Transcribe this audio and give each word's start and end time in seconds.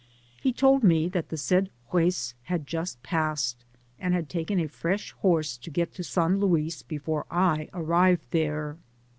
He 0.41 0.51
told 0.51 0.83
me 0.83 1.09
that 1.09 1.29
the 1.29 1.37
said 1.37 1.69
Juez 1.91 2.33
had 2.45 2.65
just 2.65 3.03
passed, 3.03 3.63
and 3.99 4.15
had 4.15 4.29
taken 4.29 4.59
a 4.59 4.67
fresh 4.67 5.11
horse 5.11 5.57
to 5.57 5.69
get 5.69 5.93
to 5.93 6.03
San 6.03 6.39
Luis 6.39 6.81
before 6.81 7.27
I 7.29 7.69
arrived 7.71 8.25
there. 8.31 8.77